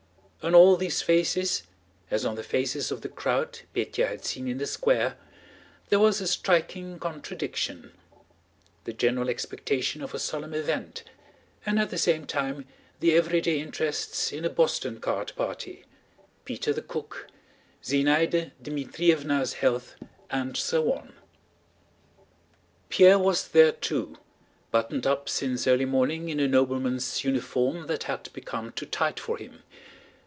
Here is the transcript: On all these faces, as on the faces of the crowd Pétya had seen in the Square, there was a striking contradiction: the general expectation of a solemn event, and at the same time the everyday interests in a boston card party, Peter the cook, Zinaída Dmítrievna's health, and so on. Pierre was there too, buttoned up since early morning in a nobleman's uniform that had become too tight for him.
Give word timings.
On 0.43 0.55
all 0.55 0.75
these 0.75 1.03
faces, 1.03 1.67
as 2.09 2.25
on 2.25 2.33
the 2.33 2.41
faces 2.41 2.89
of 2.91 3.01
the 3.01 3.09
crowd 3.09 3.59
Pétya 3.75 4.07
had 4.07 4.25
seen 4.25 4.47
in 4.47 4.57
the 4.57 4.65
Square, 4.65 5.15
there 5.89 5.99
was 5.99 6.19
a 6.19 6.25
striking 6.27 6.97
contradiction: 6.97 7.91
the 8.85 8.91
general 8.91 9.29
expectation 9.29 10.01
of 10.01 10.15
a 10.15 10.19
solemn 10.19 10.55
event, 10.55 11.03
and 11.63 11.77
at 11.77 11.91
the 11.91 11.97
same 11.99 12.25
time 12.25 12.65
the 13.01 13.13
everyday 13.13 13.59
interests 13.59 14.31
in 14.33 14.43
a 14.43 14.49
boston 14.49 14.99
card 14.99 15.31
party, 15.35 15.85
Peter 16.43 16.73
the 16.73 16.81
cook, 16.81 17.27
Zinaída 17.83 18.49
Dmítrievna's 18.63 19.53
health, 19.53 19.93
and 20.31 20.57
so 20.57 20.91
on. 20.91 21.13
Pierre 22.89 23.19
was 23.19 23.49
there 23.49 23.73
too, 23.73 24.17
buttoned 24.71 25.05
up 25.05 25.29
since 25.29 25.67
early 25.67 25.85
morning 25.85 26.29
in 26.29 26.39
a 26.39 26.47
nobleman's 26.47 27.23
uniform 27.23 27.85
that 27.85 28.05
had 28.05 28.33
become 28.33 28.71
too 28.71 28.87
tight 28.87 29.19
for 29.19 29.37
him. 29.37 29.61